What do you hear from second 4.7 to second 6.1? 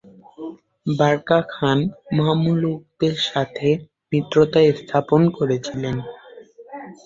স্থাপন করেছিলেন।